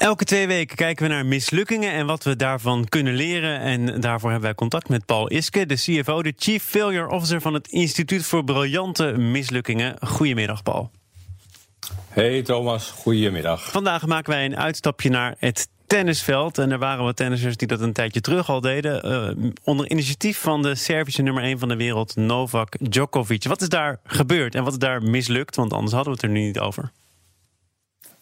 Elke 0.00 0.24
twee 0.24 0.46
weken 0.46 0.76
kijken 0.76 1.08
we 1.08 1.12
naar 1.12 1.26
mislukkingen 1.26 1.92
en 1.92 2.06
wat 2.06 2.24
we 2.24 2.36
daarvan 2.36 2.88
kunnen 2.88 3.14
leren. 3.14 3.60
En 3.60 4.00
daarvoor 4.00 4.30
hebben 4.30 4.48
wij 4.48 4.54
contact 4.54 4.88
met 4.88 5.06
Paul 5.06 5.30
Iske, 5.30 5.66
de 5.66 5.74
CFO, 5.74 6.22
de 6.22 6.32
Chief 6.36 6.62
Failure 6.62 7.08
Officer 7.08 7.40
van 7.40 7.54
het 7.54 7.68
Instituut 7.68 8.24
voor 8.24 8.44
Briljante 8.44 9.04
Mislukkingen. 9.04 9.96
Goedemiddag, 10.06 10.62
Paul. 10.62 10.90
Hey 12.08 12.42
Thomas, 12.42 12.90
goedemiddag. 12.90 13.70
Vandaag 13.70 14.06
maken 14.06 14.32
wij 14.32 14.44
een 14.44 14.56
uitstapje 14.56 15.10
naar 15.10 15.34
het 15.38 15.68
tennisveld. 15.86 16.58
En 16.58 16.70
er 16.70 16.78
waren 16.78 17.04
wat 17.04 17.16
tennissers 17.16 17.56
die 17.56 17.68
dat 17.68 17.80
een 17.80 17.92
tijdje 17.92 18.20
terug 18.20 18.48
al 18.48 18.60
deden. 18.60 19.06
Uh, 19.38 19.50
onder 19.64 19.90
initiatief 19.90 20.38
van 20.38 20.62
de 20.62 20.74
Servische 20.74 21.22
nummer 21.22 21.42
1 21.42 21.58
van 21.58 21.68
de 21.68 21.76
wereld, 21.76 22.16
Novak 22.16 22.76
Djokovic. 22.80 23.44
Wat 23.44 23.60
is 23.60 23.68
daar 23.68 24.00
gebeurd 24.04 24.54
en 24.54 24.64
wat 24.64 24.72
is 24.72 24.78
daar 24.78 25.02
mislukt? 25.02 25.56
Want 25.56 25.72
anders 25.72 25.92
hadden 25.92 26.12
we 26.12 26.20
het 26.20 26.28
er 26.28 26.36
nu 26.38 26.46
niet 26.46 26.58
over. 26.58 26.90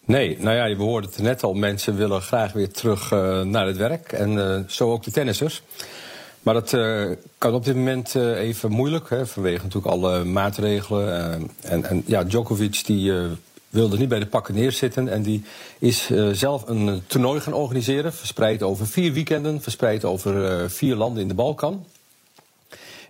Nee, 0.09 0.37
nou 0.41 0.57
ja, 0.57 0.77
we 0.77 0.83
hoorden 0.83 1.11
het 1.11 1.23
net 1.23 1.43
al. 1.43 1.55
Mensen 1.55 1.97
willen 1.97 2.23
graag 2.23 2.53
weer 2.53 2.71
terug 2.71 3.13
uh, 3.13 3.43
naar 3.43 3.67
het 3.67 3.77
werk. 3.77 4.13
En 4.13 4.33
uh, 4.33 4.59
zo 4.67 4.93
ook 4.93 5.03
de 5.03 5.11
tennissers. 5.11 5.63
Maar 6.43 6.55
dat 6.55 6.73
uh, 6.73 7.11
kan 7.39 7.55
op 7.55 7.65
dit 7.65 7.75
moment 7.75 8.15
even 8.15 8.71
moeilijk, 8.71 9.11
hè, 9.11 9.27
vanwege 9.27 9.63
natuurlijk 9.63 9.95
alle 9.95 10.25
maatregelen. 10.25 11.51
en, 11.61 11.85
en 11.85 12.03
ja, 12.07 12.25
Djokovic 12.25 12.83
die 12.87 13.13
wilde 13.69 13.99
niet 13.99 14.09
bij 14.09 14.19
de 14.19 14.27
pakken 14.27 14.55
neerzitten. 14.55 15.09
En 15.09 15.23
die 15.23 15.43
is 15.79 16.11
zelf 16.33 16.69
een 16.69 17.03
toernooi 17.07 17.41
gaan 17.41 17.53
organiseren. 17.53 18.13
Verspreid 18.13 18.63
over 18.63 18.87
vier 18.87 19.13
weekenden, 19.13 19.63
verspreid 19.63 20.05
over 20.05 20.71
vier 20.71 20.97
landen 20.97 21.23
in 21.23 21.29
de 21.29 21.35
Balkan. 21.35 21.85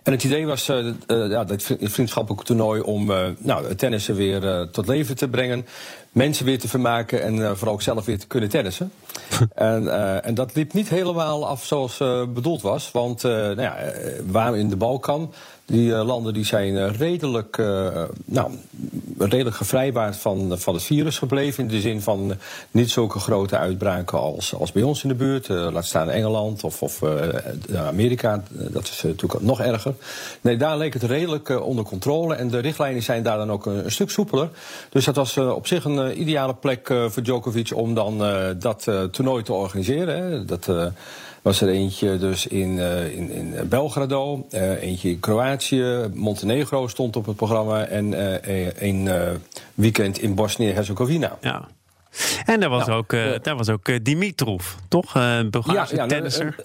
En 0.03 0.11
het 0.11 0.23
idee 0.23 0.45
was 0.45 0.69
uh, 0.69 0.93
ja, 1.07 1.43
dat 1.43 1.63
vriendschappelijke 1.81 2.45
toernooi 2.45 2.81
om 2.81 3.05
nou, 3.37 3.67
het 3.67 3.77
tennissen 3.77 4.15
weer 4.15 4.69
tot 4.71 4.87
leven 4.87 5.15
te 5.15 5.27
brengen. 5.27 5.65
Mensen 6.11 6.45
weer 6.45 6.59
te 6.59 6.67
vermaken 6.67 7.23
en 7.23 7.57
vooral 7.57 7.73
ook 7.73 7.81
zelf 7.81 8.05
weer 8.05 8.19
te 8.19 8.27
kunnen 8.27 8.49
tennissen. 8.49 8.91
en, 9.55 10.23
en, 10.23 10.33
dat 10.33 10.55
liep 10.55 10.73
niet 10.73 10.89
helemaal 10.89 11.47
af 11.47 11.65
zoals 11.65 11.97
bedoeld 12.33 12.61
was. 12.61 12.91
Want 12.91 13.23
nou 13.23 13.61
ja, 13.61 13.77
waar 14.25 14.57
in 14.57 14.69
de 14.69 14.75
Balkan 14.75 15.33
die 15.69 15.91
landen 15.91 16.33
die 16.33 16.45
zijn 16.45 16.95
redelijk, 16.95 17.57
nou, 18.25 18.51
redelijk 19.17 19.55
gevrijwaard 19.55 20.17
van, 20.17 20.59
van 20.59 20.73
het 20.73 20.83
virus 20.83 21.17
gebleven. 21.17 21.63
In 21.63 21.69
de 21.69 21.81
zin 21.81 22.01
van 22.01 22.33
niet 22.71 22.91
zulke 22.91 23.19
grote 23.19 23.57
uitbraken 23.57 24.19
als, 24.19 24.55
als 24.55 24.71
bij 24.71 24.83
ons 24.83 25.03
in 25.03 25.09
de 25.09 25.15
buurt. 25.15 25.47
laat 25.47 25.85
staan 25.85 26.09
Engeland 26.09 26.63
of, 26.63 26.81
of 26.81 27.03
Amerika. 27.75 28.43
Dat 28.49 28.83
is 28.83 29.01
natuurlijk 29.03 29.41
nog 29.41 29.61
erger. 29.61 29.93
Nee, 30.41 30.57
daar 30.57 30.77
leek 30.77 30.93
het 30.93 31.03
redelijk 31.03 31.61
onder 31.61 31.85
controle. 31.85 32.35
En 32.35 32.47
de 32.47 32.59
richtlijnen 32.59 33.03
zijn 33.03 33.23
daar 33.23 33.37
dan 33.37 33.51
ook 33.51 33.65
een, 33.65 33.85
een 33.85 33.91
stuk 33.91 34.09
soepeler. 34.09 34.49
Dus 34.89 35.05
dat 35.05 35.15
was 35.15 35.37
op 35.37 35.67
zich 35.67 35.85
een 35.85 36.08
ideale 36.13 36.53
plek 36.53 36.87
voor 36.87 37.23
Djokovic 37.23 37.71
om 37.75 37.93
dan 37.93 38.17
dat 38.59 38.87
toernooi 39.11 39.43
te 39.43 39.53
organiseren. 39.53 40.23
Hè. 40.23 40.45
Dat 40.45 40.69
was 41.41 41.61
er 41.61 41.69
eentje 41.69 42.17
dus 42.17 42.47
in, 42.47 42.77
in, 43.11 43.31
in 43.31 43.67
Belgrado, 43.69 44.47
eentje 44.79 45.09
in 45.09 45.19
Kroatië, 45.19 46.09
Montenegro 46.13 46.87
stond 46.87 47.15
op 47.15 47.25
het 47.25 47.35
programma 47.35 47.85
en 47.85 48.11
uh, 48.11 48.81
een 48.81 49.09
weekend 49.73 50.21
in 50.21 50.35
Bosnië-Herzegovina. 50.35 51.37
Ja. 51.41 51.67
En 52.45 52.59
daar 52.59 52.69
was, 52.69 52.85
nou, 52.85 52.99
ook, 52.99 53.11
daar 53.43 53.55
was 53.55 53.69
ook 53.69 54.05
Dimitrov, 54.05 54.73
toch? 54.87 55.15
Een 55.15 55.49
Bulgaarse 55.49 55.95
ja, 55.95 56.01
ja, 56.01 56.07
tennisser. 56.07 56.55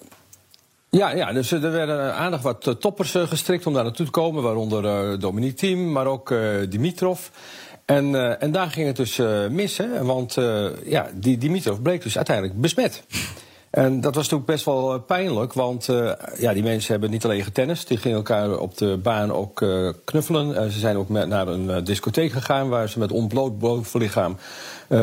Ja, 0.89 1.09
ja, 1.09 1.33
dus 1.33 1.51
er 1.51 1.71
werden 1.71 2.13
aardig 2.13 2.41
wat 2.41 2.75
toppers 2.79 3.11
gestrikt 3.11 3.65
om 3.65 3.73
daar 3.73 3.83
naartoe 3.83 4.05
te 4.05 4.11
komen, 4.11 4.43
waaronder 4.43 5.19
Dominique 5.19 5.57
Thiem, 5.57 5.91
maar 5.91 6.05
ook 6.05 6.33
Dimitrov. 6.69 7.29
En, 7.85 8.39
en 8.39 8.51
daar 8.51 8.71
ging 8.71 8.87
het 8.87 8.95
dus 8.95 9.17
mis, 9.49 9.77
hè, 9.77 10.03
want 10.03 10.33
ja, 10.85 11.09
die 11.13 11.37
Dimitrov 11.37 11.79
bleek 11.81 12.03
dus 12.03 12.15
uiteindelijk 12.15 12.61
besmet. 12.61 13.03
En 13.75 14.01
dat 14.01 14.15
was 14.15 14.23
natuurlijk 14.23 14.51
best 14.51 14.65
wel 14.65 14.93
eh, 14.93 14.99
pijnlijk, 15.07 15.53
want 15.53 15.87
uh, 15.87 16.11
ja, 16.37 16.53
die 16.53 16.63
mensen 16.63 16.91
hebben 16.91 17.09
niet 17.09 17.23
alleen 17.23 17.43
getennist, 17.43 17.87
die 17.87 17.97
gingen 17.97 18.17
elkaar 18.17 18.57
op 18.57 18.77
de 18.77 18.99
baan 19.03 19.31
ook 19.31 19.61
uh, 19.61 19.89
knuffelen. 20.05 20.71
ze 20.71 20.79
zijn 20.79 20.97
ook 20.97 21.09
naar 21.09 21.47
een 21.47 21.83
discotheek 21.83 22.31
gegaan 22.31 22.69
waar 22.69 22.89
ze 22.89 22.99
met 22.99 23.11
ontbloot 23.11 23.59
bovenlichaam 23.59 24.37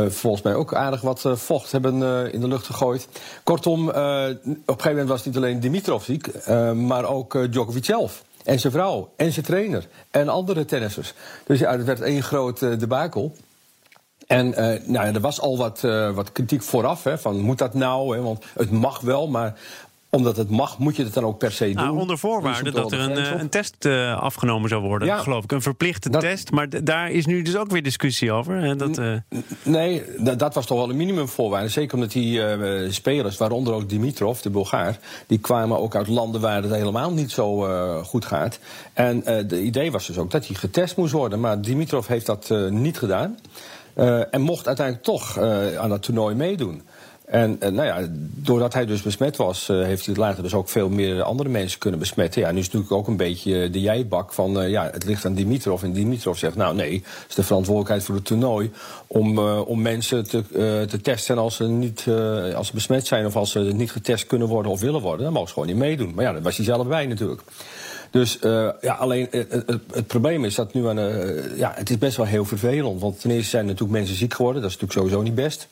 volgens 0.08 0.42
mij 0.42 0.54
ook 0.54 0.74
aardig 0.74 1.00
wat 1.00 1.24
vocht 1.34 1.72
hebben 1.72 2.02
in 2.32 2.40
de 2.40 2.48
lucht 2.48 2.66
gegooid. 2.66 3.08
Kortom, 3.42 3.88
op 3.88 3.94
een 3.94 4.58
gegeven 4.66 4.90
moment 4.90 5.08
was 5.08 5.24
niet 5.24 5.36
alleen 5.36 5.60
Dimitrov 5.60 6.04
ziek, 6.04 6.46
maar 6.74 7.04
ook 7.04 7.52
Djokovic 7.52 7.84
zelf. 7.84 8.22
En 8.44 8.60
zijn 8.60 8.72
vrouw, 8.72 9.12
en 9.16 9.32
zijn 9.32 9.44
trainer, 9.44 9.88
en 10.10 10.28
andere 10.28 10.64
tennissers. 10.64 11.14
Dus 11.46 11.58
ja, 11.58 11.70
het 11.70 11.84
werd 11.84 12.00
één 12.00 12.22
groot 12.22 12.58
debakel. 12.58 13.32
En 14.26 14.46
uh, 14.46 14.86
nou, 14.88 15.14
er 15.14 15.20
was 15.20 15.40
al 15.40 15.56
wat, 15.56 15.82
uh, 15.84 16.10
wat 16.10 16.32
kritiek 16.32 16.62
vooraf, 16.62 17.04
hè, 17.04 17.18
van 17.18 17.40
moet 17.40 17.58
dat 17.58 17.74
nou? 17.74 18.16
Hè, 18.16 18.22
want 18.22 18.44
het 18.54 18.70
mag 18.70 19.00
wel, 19.00 19.28
maar 19.28 19.58
omdat 20.16 20.36
het 20.36 20.50
mag, 20.50 20.78
moet 20.78 20.96
je 20.96 21.04
het 21.04 21.14
dan 21.14 21.24
ook 21.24 21.38
per 21.38 21.52
se 21.52 21.66
nou, 21.66 21.88
doen. 21.88 21.98
onder 21.98 22.18
voorwaarde 22.18 22.70
dat 22.70 22.92
er 22.92 23.00
een, 23.00 23.16
eh, 23.16 23.40
een 23.40 23.48
test 23.48 23.84
uh, 23.84 24.20
afgenomen 24.20 24.68
zou 24.68 24.82
worden, 24.82 25.08
ja, 25.08 25.18
geloof 25.18 25.44
ik. 25.44 25.52
Een 25.52 25.62
verplichte 25.62 26.10
test. 26.10 26.50
Maar 26.50 26.84
daar 26.84 27.10
is 27.10 27.26
nu 27.26 27.42
dus 27.42 27.56
ook 27.56 27.70
weer 27.70 27.82
discussie 27.82 28.32
over. 28.32 28.56
Hè, 28.56 28.76
dat, 28.76 28.98
uh... 28.98 29.14
Nee, 29.62 30.02
dat 30.36 30.54
was 30.54 30.66
toch 30.66 30.78
wel 30.78 30.90
een 30.90 30.96
minimumvoorwaarde. 30.96 31.68
Zeker 31.68 31.94
omdat 31.94 32.12
die 32.12 32.38
uh, 32.38 32.90
spelers, 32.90 33.36
waaronder 33.36 33.74
ook 33.74 33.88
Dimitrov, 33.88 34.40
de 34.40 34.50
Bulgaar... 34.50 34.98
die 35.26 35.38
kwamen 35.38 35.78
ook 35.78 35.94
uit 35.94 36.08
landen 36.08 36.40
waar 36.40 36.62
het 36.62 36.72
helemaal 36.72 37.12
niet 37.12 37.30
zo 37.30 37.60
goed 38.02 38.24
gaat. 38.24 38.58
En 38.92 39.20
het 39.24 39.52
idee 39.52 39.92
was 39.92 40.06
dus 40.06 40.18
ook 40.18 40.30
dat 40.30 40.46
hij 40.46 40.56
getest 40.56 40.96
moest 40.96 41.12
worden. 41.12 41.40
Maar 41.40 41.62
Dimitrov 41.62 42.06
heeft 42.06 42.26
dat 42.26 42.54
niet 42.70 42.98
gedaan. 42.98 43.38
En 44.30 44.40
mocht 44.40 44.66
uiteindelijk 44.66 45.06
toch 45.06 45.38
aan 45.78 45.88
dat 45.88 46.02
toernooi 46.02 46.34
meedoen. 46.34 46.82
En 47.32 47.58
uh, 47.62 47.68
nou 47.68 47.86
ja, 47.86 48.08
doordat 48.34 48.72
hij 48.72 48.86
dus 48.86 49.02
besmet 49.02 49.36
was, 49.36 49.66
heeft 49.66 50.06
hij 50.06 50.14
later 50.14 50.42
dus 50.42 50.54
ook 50.54 50.68
veel 50.68 50.88
meer 50.88 51.22
andere 51.22 51.48
mensen 51.48 51.78
kunnen 51.78 52.00
besmetten. 52.00 52.40
Ja, 52.40 52.50
nu 52.50 52.58
is 52.58 52.64
het 52.64 52.72
natuurlijk 52.72 53.00
ook 53.00 53.08
een 53.08 53.16
beetje 53.16 53.70
de 53.70 53.80
jijbak 53.80 54.32
van 54.32 54.70
ja, 54.70 54.90
het 54.92 55.04
ligt 55.04 55.24
aan 55.24 55.34
Dimitrov. 55.34 55.82
En 55.82 55.92
Dimitrov 55.92 56.38
zegt, 56.38 56.56
nou 56.56 56.74
nee, 56.74 56.94
het 56.94 57.28
is 57.28 57.34
de 57.34 57.42
verantwoordelijkheid 57.42 58.04
voor 58.04 58.14
het 58.14 58.24
toernooi 58.24 58.70
om, 59.06 59.38
om 59.48 59.82
mensen 59.82 60.28
te, 60.28 60.44
te 60.88 61.00
testen 61.00 61.38
als 61.38 61.56
ze 61.56 61.68
niet 61.68 62.04
als 62.54 62.66
ze 62.66 62.74
besmet 62.74 63.06
zijn 63.06 63.26
of 63.26 63.36
als 63.36 63.50
ze 63.50 63.58
niet 63.58 63.92
getest 63.92 64.26
kunnen 64.26 64.48
worden 64.48 64.72
of 64.72 64.80
willen 64.80 65.00
worden. 65.00 65.24
Dan 65.24 65.32
mogen 65.32 65.48
ze 65.48 65.54
gewoon 65.54 65.68
niet 65.68 65.78
meedoen. 65.78 66.12
Maar 66.14 66.24
ja, 66.24 66.32
daar 66.32 66.42
was 66.42 66.56
hij 66.56 66.64
zelf 66.64 66.86
bij 66.86 67.06
natuurlijk. 67.06 67.42
Dus 68.10 68.38
ja, 68.80 68.94
alleen 68.98 69.26
het, 69.30 69.64
het, 69.92 70.06
probleem 70.06 70.44
is 70.44 70.54
dat 70.54 70.74
nu 70.74 70.88
aan. 70.88 70.98
Ja, 71.56 71.72
het 71.74 71.90
is 71.90 71.98
best 71.98 72.16
wel 72.16 72.26
heel 72.26 72.44
vervelend. 72.44 73.00
Want 73.00 73.20
ten 73.20 73.30
eerste 73.30 73.50
zijn 73.50 73.66
natuurlijk 73.66 73.92
mensen 73.92 74.16
ziek 74.16 74.34
geworden. 74.34 74.62
Dat 74.62 74.70
is 74.70 74.76
natuurlijk 74.76 75.00
sowieso 75.06 75.28
niet 75.28 75.44
best. 75.44 75.68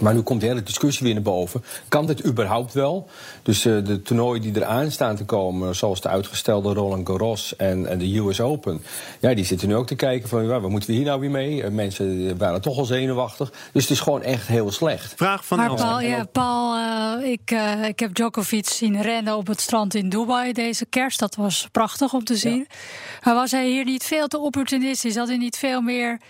Maar 0.00 0.14
nu 0.14 0.20
komt 0.20 0.40
de 0.40 0.46
hele 0.46 0.62
discussie 0.62 1.04
weer 1.04 1.14
naar 1.14 1.22
boven. 1.22 1.64
Kan 1.88 2.06
dit 2.06 2.26
überhaupt 2.26 2.72
wel? 2.72 3.08
Dus 3.42 3.66
uh, 3.66 3.84
de 3.84 4.02
toernooien 4.02 4.42
die 4.42 4.56
eraan 4.56 4.90
staan 4.90 5.16
te 5.16 5.24
komen, 5.24 5.76
zoals 5.76 6.00
de 6.00 6.08
uitgestelde 6.08 6.72
Roland 6.72 7.08
Garros 7.08 7.56
en, 7.56 7.86
en, 7.86 7.98
de 7.98 8.18
US 8.18 8.40
Open, 8.40 8.82
ja, 9.20 9.34
die 9.34 9.44
zitten 9.44 9.68
nu 9.68 9.74
ook 9.74 9.86
te 9.86 9.94
kijken 9.94 10.28
van, 10.28 10.46
ja, 10.46 10.60
wat 10.60 10.70
moeten 10.70 10.90
we 10.90 10.96
hier 10.96 11.04
nou 11.04 11.20
weer 11.20 11.30
mee? 11.30 11.62
Uh, 11.62 11.68
mensen 11.68 12.38
waren 12.38 12.60
toch 12.60 12.78
al 12.78 12.84
zenuwachtig. 12.84 13.52
Dus 13.72 13.82
het 13.82 13.90
is 13.90 14.00
gewoon 14.00 14.22
echt 14.22 14.46
heel 14.46 14.72
slecht. 14.72 15.12
Vraag 15.16 15.46
van 15.46 15.58
maar 15.58 15.74
Paul, 15.74 16.00
ja, 16.00 16.24
Paul 16.24 16.76
uh, 16.76 17.30
ik, 17.30 17.50
ik 17.88 17.98
heb 17.98 18.14
Djokovic 18.14 18.68
zien 18.68 19.02
rennen 19.02 19.36
op 19.36 19.46
het 19.46 19.60
strand 19.60 19.94
in 19.94 20.08
Dubai 20.08 20.52
deze 20.52 20.86
kerst. 20.86 21.18
Dat 21.18 21.34
was 21.34 21.68
prachtig 21.72 22.12
om 22.12 22.24
te 22.24 22.36
zien. 22.36 22.66
Ja. 22.68 22.76
Maar 23.24 23.34
was 23.34 23.50
hij 23.50 23.68
hier 23.68 23.84
niet 23.84 24.04
veel 24.04 24.26
te 24.26 24.38
opportunistisch? 24.38 25.16
Had 25.16 25.28
hij 25.28 25.36
niet 25.36 25.56
veel 25.56 25.80
meer 25.80 26.20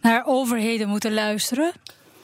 naar 0.00 0.22
overheden 0.26 0.88
moeten 0.88 1.14
luisteren? 1.14 1.72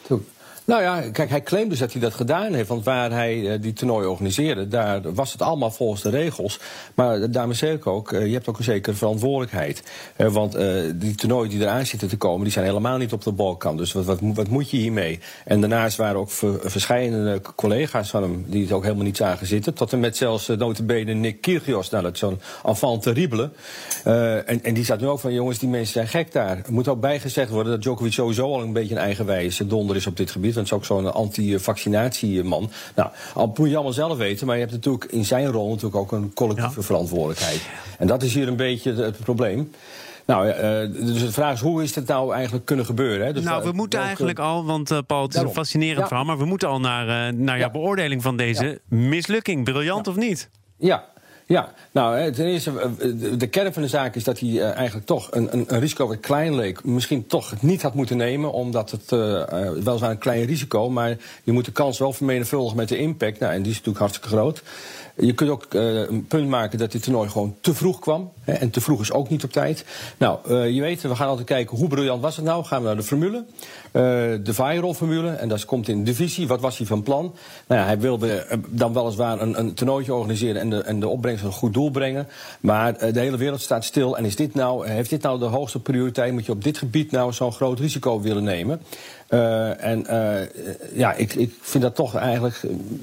Toen. 0.03 0.27
Nou 0.71 0.83
ja, 0.83 1.11
kijk, 1.13 1.31
hij 1.31 1.43
claimt 1.43 1.71
dus 1.71 1.79
dat 1.79 1.93
hij 1.93 2.01
dat 2.01 2.15
gedaan 2.15 2.53
heeft. 2.53 2.69
Want 2.69 2.85
waar 2.85 3.11
hij 3.11 3.37
uh, 3.37 3.53
die 3.61 3.73
toernooi 3.73 4.07
organiseerde, 4.07 4.69
daar 4.69 5.15
was 5.15 5.33
het 5.33 5.43
allemaal 5.43 5.71
volgens 5.71 6.03
de 6.03 6.11
regels. 6.11 6.61
Maar 6.95 7.31
daarmee 7.31 7.57
zeg 7.57 7.75
ik 7.75 7.87
ook, 7.87 8.13
uh, 8.13 8.27
je 8.27 8.33
hebt 8.33 8.49
ook 8.49 8.59
een 8.59 8.65
zekere 8.65 8.97
verantwoordelijkheid. 8.97 9.83
Want 10.17 10.59
die 10.95 11.15
toernooien 11.15 11.51
die 11.51 11.61
eraan 11.61 11.87
zitten 11.87 12.09
te 12.09 12.17
komen, 12.17 12.43
die 12.43 12.53
zijn 12.53 12.65
helemaal 12.65 12.97
niet 12.99 13.13
op 13.13 13.23
de 13.23 13.33
balkan. 13.33 13.77
Dus 13.77 13.93
wat, 13.93 14.05
wat, 14.05 14.19
wat 14.21 14.49
moet 14.49 14.71
je 14.71 14.77
hiermee? 14.77 15.19
En 15.45 15.61
daarnaast 15.61 15.97
waren 15.97 16.21
ook 16.21 16.31
verschillende 16.63 17.41
collega's 17.57 18.11
van 18.11 18.23
hem 18.23 18.45
die 18.49 18.63
het 18.63 18.73
ook 18.73 18.83
helemaal 18.83 19.05
niet 19.05 19.17
zagen 19.17 19.47
zitten. 19.47 19.75
Tot 19.75 19.93
en 19.93 20.01
met 20.01 20.17
zelfs 20.17 20.49
uh, 20.49 20.57
notabene 20.57 21.15
Nick 21.15 21.41
Kyrgios. 21.41 21.91
Nou, 21.91 22.03
dat 22.03 22.19
zo'n 22.19 22.41
enfant 22.65 23.03
terrible. 23.03 23.51
en, 24.05 24.63
en 24.63 24.75
die 24.75 24.85
zat 24.85 25.01
nu 25.01 25.07
ook 25.07 25.21
van, 25.21 25.33
jongens, 25.33 25.59
die 25.59 25.69
mensen 25.69 25.93
zijn 25.93 26.09
gek 26.09 26.33
daar. 26.33 26.57
Er 26.57 26.73
moet 26.73 26.89
ook 26.89 27.01
bijgezegd 27.01 27.51
worden 27.51 27.73
dat 27.73 27.83
Djokovic 27.83 28.13
sowieso 28.13 28.53
al 28.53 28.63
een 28.63 28.73
beetje 28.73 28.95
een 28.95 29.01
eigenwijze 29.01 29.67
donder 29.67 29.97
is 29.97 30.07
op 30.07 30.17
dit 30.17 30.31
gebied 30.31 30.59
is 30.65 30.73
ook 30.73 30.85
zo'n 30.85 31.13
anti-vaccinatieman. 31.13 32.71
Nou, 32.95 33.11
al 33.35 33.53
moet 33.57 33.69
je 33.69 33.75
allemaal 33.75 33.93
zelf 33.93 34.19
weten, 34.19 34.47
maar 34.47 34.55
je 34.55 34.61
hebt 34.61 34.75
natuurlijk 34.75 35.05
in 35.05 35.25
zijn 35.25 35.47
rol 35.47 35.69
natuurlijk 35.69 35.97
ook 35.97 36.13
een 36.13 36.33
collectieve 36.35 36.83
verantwoordelijkheid. 36.83 37.61
En 37.99 38.07
dat 38.07 38.23
is 38.23 38.35
hier 38.35 38.49
een 38.49 38.57
beetje 38.57 38.95
het 38.95 39.19
probleem. 39.19 39.71
Nou, 40.27 40.49
uh, 40.49 40.55
dus 41.07 41.21
de 41.21 41.33
vraag 41.33 41.55
is, 41.55 41.61
hoe 41.61 41.83
is 41.83 41.95
het 41.95 42.07
nou 42.07 42.35
eigenlijk 42.35 42.65
kunnen 42.65 42.85
gebeuren? 42.85 43.27
Hè? 43.27 43.33
Dus 43.33 43.45
nou, 43.45 43.63
we 43.63 43.73
moeten 43.73 44.01
eigenlijk 44.01 44.39
al, 44.39 44.65
want 44.65 44.91
uh, 44.91 44.99
Paul, 45.07 45.23
het 45.23 45.35
is 45.35 45.41
een 45.41 45.53
fascinerend 45.53 46.07
verhaal... 46.07 46.25
maar 46.25 46.39
we 46.39 46.45
moeten 46.45 46.69
al 46.69 46.81
naar, 46.81 47.35
naar 47.35 47.59
jouw 47.59 47.71
beoordeling 47.71 48.23
van 48.23 48.37
deze 48.37 48.81
mislukking. 48.89 49.65
Briljant 49.65 50.09
of 50.09 50.17
niet? 50.17 50.51
Ja, 50.77 51.05
ja, 51.51 51.73
nou, 51.91 52.33
ten 52.33 52.47
eerste, 52.47 52.73
de 53.37 53.47
kern 53.47 53.73
van 53.73 53.83
de 53.83 53.89
zaak 53.89 54.15
is 54.15 54.25
dat 54.25 54.41
hij 54.41 54.73
eigenlijk 54.73 55.07
toch 55.07 55.29
een, 55.31 55.49
een, 55.53 55.65
een, 55.67 55.81
risico 55.81 56.07
wat 56.07 56.21
klein 56.21 56.55
leek, 56.55 56.85
misschien 56.85 57.27
toch 57.27 57.63
niet 57.63 57.83
had 57.83 57.95
moeten 57.95 58.17
nemen, 58.17 58.53
omdat 58.53 58.91
het 58.91 59.13
uh, 59.13 59.49
weliswaar 59.83 60.11
een 60.11 60.19
klein 60.19 60.45
risico, 60.45 60.91
maar 60.91 61.17
je 61.45 61.53
moet 61.53 61.65
de 61.65 61.73
kans 61.73 61.99
wel 61.99 62.13
vermenigvuldigen 62.13 62.77
met 62.77 62.89
de 62.89 62.99
impact. 62.99 63.39
Nou, 63.39 63.53
en 63.53 63.63
die 63.63 63.71
is 63.71 63.77
natuurlijk 63.77 63.99
hartstikke 63.99 64.29
groot. 64.29 64.63
Je 65.17 65.33
kunt 65.33 65.51
ook 65.51 65.67
een 65.71 66.27
punt 66.27 66.49
maken 66.49 66.79
dat 66.79 66.93
dit 66.93 67.03
toernooi 67.03 67.29
gewoon 67.29 67.57
te 67.61 67.75
vroeg 67.75 67.99
kwam. 67.99 68.33
Hè, 68.41 68.53
en 68.53 68.71
te 68.71 68.81
vroeg 68.81 69.01
is 69.01 69.13
ook 69.13 69.29
niet 69.29 69.45
op 69.45 69.53
tijd. 69.53 69.85
Nou, 70.17 70.55
je 70.55 70.81
weet, 70.81 71.03
we 71.03 71.17
gaan 71.17 71.29
altijd 71.29 71.47
kijken 71.47 71.77
hoe 71.77 71.89
briljant 71.89 72.23
was 72.23 72.37
het 72.37 72.45
nou. 72.45 72.65
Gaan 72.65 72.81
we 72.81 72.87
naar 72.87 72.97
de 72.97 73.03
formule. 73.03 73.45
De 74.43 74.55
viral 74.55 74.95
formule. 74.95 75.31
En 75.31 75.49
dat 75.49 75.65
komt 75.65 75.89
in 75.89 75.99
de 75.99 76.05
divisie. 76.05 76.47
Wat 76.47 76.61
was 76.61 76.79
hij 76.79 76.87
van 76.87 77.03
plan? 77.03 77.35
Nou 77.67 77.81
ja, 77.81 77.87
hij 77.87 77.99
wilde 77.99 78.47
dan 78.69 78.93
weliswaar 78.93 79.41
een, 79.41 79.59
een 79.59 79.75
toernooitje 79.75 80.15
organiseren 80.15 80.61
en 80.61 80.71
de, 80.71 80.83
en 80.83 81.01
de 81.01 81.09
opbrengst 81.09 81.40
een 81.43 81.53
goed 81.53 81.75
doel 81.75 81.91
brengen. 81.91 82.29
Maar 82.61 83.13
de 83.13 83.21
hele 83.21 83.37
wereld 83.37 83.61
staat 83.61 83.85
stil. 83.85 84.17
En 84.17 84.25
is 84.25 84.37
dit 84.37 84.55
nou, 84.55 84.89
heeft 84.89 85.11
dit 85.11 85.23
nou 85.23 85.39
de 85.39 85.45
hoogste 85.45 85.81
prioriteit? 85.81 86.33
Moet 86.33 86.47
je 86.47 86.53
op 86.53 86.65
dit 86.65 86.79
gebied 86.79 87.11
nou 87.11 87.33
zo'n 87.33 87.53
groot 87.53 87.79
risico 87.79 88.21
willen 88.21 88.45
nemen? 88.45 88.81
Uh, 89.31 89.85
en 89.85 90.07
ja, 90.93 91.13
ik, 91.13 91.35
ik 91.35 91.55
vind 91.61 91.83
dat 91.83 91.95
toch 91.95 92.15
eigenlijk 92.15 92.63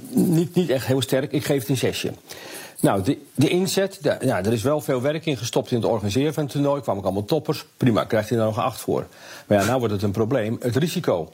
niet, 0.09 0.55
niet 0.55 0.69
echt 0.69 0.85
heel 0.85 1.01
sterk. 1.01 1.31
Ik 1.31 1.45
geef 1.45 1.59
het 1.59 1.69
een 1.69 1.77
zesje. 1.77 2.11
Nou, 2.79 3.01
de, 3.01 3.17
de 3.35 3.49
inzet, 3.49 3.99
ja, 4.01 4.37
er 4.43 4.53
is 4.53 4.61
wel 4.61 4.81
veel 4.81 5.01
werk 5.01 5.25
in 5.25 5.37
gestopt 5.37 5.71
in 5.71 5.77
het 5.77 5.85
organiseren 5.85 6.33
van 6.33 6.43
het 6.43 6.51
toernooi. 6.51 6.81
kwamen 6.81 7.01
ook 7.01 7.07
allemaal 7.07 7.27
toppers. 7.27 7.65
Prima, 7.77 8.03
krijgt 8.03 8.29
hij 8.29 8.37
er 8.37 8.45
nog 8.45 8.59
acht 8.59 8.79
voor. 8.79 9.07
Maar 9.47 9.59
ja, 9.59 9.65
nou 9.65 9.79
wordt 9.79 9.93
het 9.93 10.03
een 10.03 10.11
probleem. 10.11 10.57
Het 10.59 10.75
risico. 10.75 11.33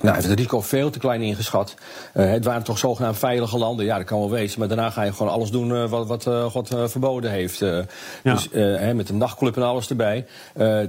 Nou, 0.00 0.14
heeft 0.14 0.26
het 0.26 0.36
risico 0.36 0.60
veel 0.60 0.90
te 0.90 0.98
klein 0.98 1.22
ingeschat. 1.22 1.74
Uh, 2.14 2.30
het 2.30 2.44
waren 2.44 2.62
toch 2.62 2.78
zogenaamd 2.78 3.18
veilige 3.18 3.58
landen. 3.58 3.84
Ja, 3.84 3.96
dat 3.96 4.06
kan 4.06 4.18
wel 4.18 4.30
wezen. 4.30 4.58
Maar 4.58 4.68
daarna 4.68 4.90
ga 4.90 5.02
je 5.02 5.12
gewoon 5.12 5.32
alles 5.32 5.50
doen 5.50 5.70
uh, 5.70 5.88
wat, 5.88 6.06
wat 6.06 6.26
uh, 6.26 6.44
God 6.44 6.68
verboden 6.68 7.30
heeft. 7.30 7.58
Ja. 7.58 7.84
Dus 8.22 8.48
met 8.94 9.08
een 9.08 9.16
nachtclub 9.16 9.56
en 9.56 9.62
alles 9.62 9.88
erbij. 9.88 10.26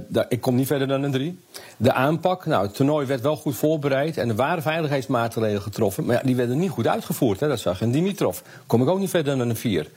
Daar, 0.08 0.26
ik 0.28 0.40
kom 0.40 0.54
niet 0.54 0.66
verder 0.66 0.88
dan 0.88 1.02
een 1.02 1.10
drie. 1.10 1.40
De 1.76 1.92
aanpak, 1.92 2.46
nou, 2.46 2.62
het 2.66 2.74
toernooi 2.74 3.06
werd 3.06 3.20
wel 3.20 3.36
goed 3.36 3.56
voorbereid. 3.56 4.16
En 4.16 4.28
er 4.28 4.34
waren 4.34 4.62
veiligheidsmaatregelen 4.62 5.62
getroffen. 5.62 6.04
Maar 6.04 6.16
ja, 6.16 6.22
die 6.22 6.36
werden 6.36 6.58
niet 6.58 6.70
goed 6.70 6.86
uitgevoerd. 6.86 7.40
Hè, 7.40 7.48
dat 7.48 7.60
zag 7.60 7.78
je. 7.78 7.84
En 7.84 7.90
Dimitrov 7.90 8.38
kom 8.66 8.82
ik 8.82 8.88
ook 8.88 8.98
niet 8.98 9.10
verder 9.10 9.38
dan 9.38 9.48
een 9.48 9.56
vier. 9.56 9.90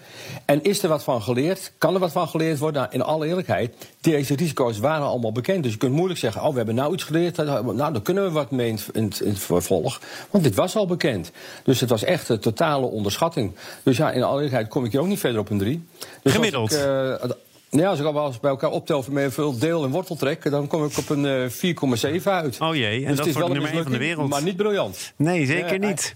En 0.45 0.63
is 0.63 0.83
er 0.83 0.89
wat 0.89 1.03
van 1.03 1.21
geleerd? 1.21 1.71
Kan 1.77 1.93
er 1.93 1.99
wat 1.99 2.11
van 2.11 2.27
geleerd 2.27 2.59
worden? 2.59 2.81
Nou, 2.81 2.93
in 2.93 3.01
alle 3.01 3.27
eerlijkheid, 3.27 3.75
deze 4.01 4.35
risico's 4.35 4.79
waren 4.79 5.05
allemaal 5.05 5.31
bekend. 5.31 5.63
Dus 5.63 5.71
je 5.71 5.77
kunt 5.77 5.93
moeilijk 5.93 6.19
zeggen, 6.19 6.41
oh, 6.41 6.49
we 6.49 6.57
hebben 6.57 6.75
nou 6.75 6.93
iets 6.93 7.03
geleerd. 7.03 7.37
Nou, 7.37 7.75
dan 7.75 8.01
kunnen 8.01 8.23
we 8.23 8.31
wat 8.31 8.51
mee 8.51 8.75
in, 8.91 9.04
in 9.21 9.29
het 9.29 9.39
vervolg. 9.39 10.01
Want 10.31 10.43
dit 10.43 10.55
was 10.55 10.75
al 10.75 10.87
bekend. 10.87 11.31
Dus 11.63 11.79
het 11.79 11.89
was 11.89 12.03
echt 12.03 12.29
een 12.29 12.39
totale 12.39 12.85
onderschatting. 12.85 13.55
Dus 13.83 13.97
ja, 13.97 14.11
in 14.11 14.23
alle 14.23 14.35
eerlijkheid 14.35 14.67
kom 14.67 14.85
ik 14.85 14.91
hier 14.91 15.01
ook 15.01 15.07
niet 15.07 15.19
verder 15.19 15.39
op 15.39 15.49
een 15.49 15.57
drie. 15.57 15.85
Dus 16.23 16.33
Gemiddeld? 16.33 16.71
Als 16.71 16.81
ik, 16.81 17.35
uh, 17.71 17.81
ja, 17.81 17.89
als 17.89 17.99
ik 17.99 18.05
al 18.05 18.33
bij 18.41 18.49
elkaar 18.49 18.71
optel 18.71 19.03
veel 19.29 19.57
deel- 19.57 19.83
en 19.83 19.89
worteltrek, 19.91 20.49
dan 20.49 20.67
kom 20.67 20.85
ik 20.85 20.97
op 20.97 21.09
een 21.09 21.23
uh, 21.25 22.19
4,7 22.19 22.23
uit. 22.23 22.61
Oh 22.61 22.75
jee, 22.75 23.01
en 23.01 23.07
dus 23.07 23.17
dat 23.17 23.25
is 23.25 23.33
voor 23.33 23.45
de 23.45 23.51
nummer 23.51 23.71
1 23.71 23.83
van 23.83 23.91
de 23.91 23.97
wereld. 23.97 24.29
Maar 24.29 24.43
niet 24.43 24.55
briljant. 24.55 25.13
Nee, 25.15 25.45
zeker 25.45 25.79
niet. 25.79 26.15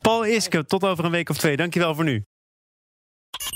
Paul 0.00 0.24
Iske, 0.24 0.64
tot 0.64 0.84
over 0.84 1.04
een 1.04 1.10
week 1.10 1.28
of 1.28 1.38
twee. 1.38 1.56
Dankjewel 1.56 1.94
voor 1.94 2.04
nu. 2.04 2.24